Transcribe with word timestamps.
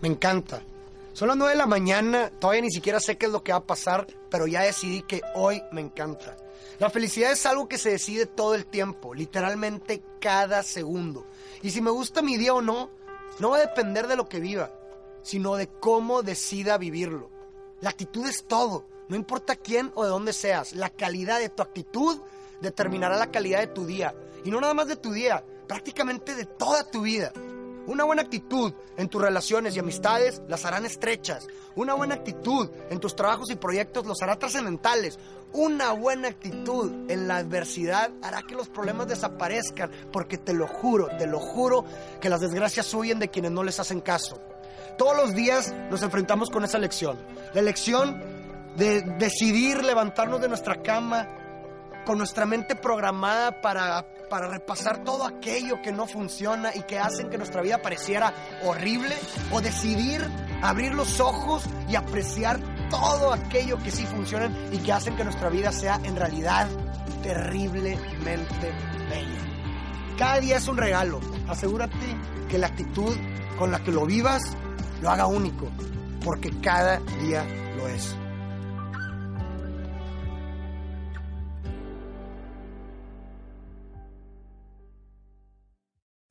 Me 0.00 0.08
encanta. 0.08 0.62
Son 1.12 1.26
las 1.26 1.36
9 1.36 1.52
de 1.52 1.58
la 1.58 1.66
mañana, 1.66 2.30
todavía 2.38 2.62
ni 2.62 2.70
siquiera 2.70 3.00
sé 3.00 3.16
qué 3.16 3.26
es 3.26 3.32
lo 3.32 3.42
que 3.42 3.50
va 3.50 3.58
a 3.58 3.66
pasar, 3.66 4.06
pero 4.30 4.46
ya 4.46 4.62
decidí 4.62 5.02
que 5.02 5.20
hoy 5.34 5.62
me 5.72 5.80
encanta. 5.80 6.36
La 6.78 6.90
felicidad 6.90 7.32
es 7.32 7.44
algo 7.44 7.68
que 7.68 7.78
se 7.78 7.90
decide 7.90 8.26
todo 8.26 8.54
el 8.54 8.66
tiempo, 8.66 9.14
literalmente 9.14 10.00
cada 10.20 10.62
segundo. 10.62 11.26
Y 11.62 11.72
si 11.72 11.80
me 11.80 11.90
gusta 11.90 12.22
mi 12.22 12.36
día 12.36 12.54
o 12.54 12.62
no, 12.62 12.90
no 13.40 13.50
va 13.50 13.56
a 13.56 13.66
depender 13.66 14.06
de 14.06 14.14
lo 14.14 14.28
que 14.28 14.38
viva, 14.38 14.72
sino 15.22 15.56
de 15.56 15.66
cómo 15.66 16.22
decida 16.22 16.78
vivirlo. 16.78 17.30
La 17.80 17.90
actitud 17.90 18.28
es 18.28 18.44
todo, 18.46 18.84
no 19.08 19.16
importa 19.16 19.56
quién 19.56 19.90
o 19.96 20.04
de 20.04 20.10
dónde 20.10 20.32
seas, 20.32 20.72
la 20.74 20.90
calidad 20.90 21.40
de 21.40 21.48
tu 21.48 21.62
actitud 21.62 22.20
determinará 22.60 23.16
la 23.16 23.32
calidad 23.32 23.58
de 23.58 23.66
tu 23.66 23.84
día. 23.84 24.14
Y 24.44 24.52
no 24.52 24.60
nada 24.60 24.74
más 24.74 24.86
de 24.86 24.96
tu 24.96 25.12
día, 25.12 25.42
prácticamente 25.66 26.36
de 26.36 26.44
toda 26.44 26.88
tu 26.88 27.02
vida. 27.02 27.32
Una 27.88 28.04
buena 28.04 28.20
actitud 28.20 28.74
en 28.98 29.08
tus 29.08 29.22
relaciones 29.22 29.74
y 29.74 29.78
amistades 29.78 30.42
las 30.46 30.66
harán 30.66 30.84
estrechas. 30.84 31.48
Una 31.74 31.94
buena 31.94 32.16
actitud 32.16 32.68
en 32.90 33.00
tus 33.00 33.16
trabajos 33.16 33.50
y 33.50 33.56
proyectos 33.56 34.04
los 34.04 34.20
hará 34.20 34.38
trascendentales. 34.38 35.18
Una 35.54 35.92
buena 35.92 36.28
actitud 36.28 37.10
en 37.10 37.26
la 37.26 37.38
adversidad 37.38 38.10
hará 38.22 38.42
que 38.42 38.54
los 38.54 38.68
problemas 38.68 39.08
desaparezcan, 39.08 39.90
porque 40.12 40.36
te 40.36 40.52
lo 40.52 40.68
juro, 40.68 41.08
te 41.16 41.26
lo 41.26 41.40
juro, 41.40 41.86
que 42.20 42.28
las 42.28 42.42
desgracias 42.42 42.92
huyen 42.92 43.18
de 43.18 43.30
quienes 43.30 43.52
no 43.52 43.64
les 43.64 43.80
hacen 43.80 44.02
caso. 44.02 44.38
Todos 44.98 45.16
los 45.16 45.34
días 45.34 45.74
nos 45.90 46.02
enfrentamos 46.02 46.50
con 46.50 46.64
esa 46.64 46.76
lección. 46.76 47.18
La 47.54 47.62
lección 47.62 48.20
de 48.76 49.00
decidir 49.18 49.82
levantarnos 49.82 50.42
de 50.42 50.48
nuestra 50.48 50.82
cama 50.82 51.26
con 52.04 52.18
nuestra 52.18 52.44
mente 52.44 52.76
programada 52.76 53.62
para, 53.62 54.06
para 54.28 54.48
repasar 54.48 55.04
todo 55.04 55.24
aquello 55.26 55.80
que 55.82 55.92
no 55.92 56.06
funciona 56.06 56.70
y 56.74 56.82
que 56.82 56.98
hacen 56.98 57.30
que 57.30 57.38
nuestra 57.38 57.62
vida 57.62 57.80
pareciera 57.80 58.32
horrible, 58.64 59.16
o 59.50 59.60
decidir 59.60 60.24
abrir 60.62 60.94
los 60.94 61.20
ojos 61.20 61.64
y 61.88 61.96
apreciar 61.96 62.60
todo 62.90 63.32
aquello 63.32 63.78
que 63.78 63.90
sí 63.90 64.04
funciona 64.06 64.50
y 64.72 64.78
que 64.78 64.92
hacen 64.92 65.16
que 65.16 65.24
nuestra 65.24 65.48
vida 65.48 65.72
sea 65.72 66.00
en 66.04 66.16
realidad 66.16 66.68
terriblemente 67.22 68.72
bella. 69.08 70.16
Cada 70.16 70.40
día 70.40 70.56
es 70.56 70.68
un 70.68 70.76
regalo. 70.76 71.20
Asegúrate 71.48 71.96
que 72.48 72.58
la 72.58 72.68
actitud 72.68 73.16
con 73.58 73.70
la 73.70 73.82
que 73.82 73.92
lo 73.92 74.06
vivas 74.06 74.42
lo 75.00 75.10
haga 75.10 75.26
único, 75.26 75.68
porque 76.24 76.50
cada 76.60 76.98
día 77.20 77.44
lo 77.76 77.88
es. 77.88 78.16